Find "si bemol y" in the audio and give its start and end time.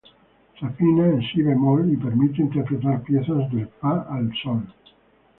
1.21-1.95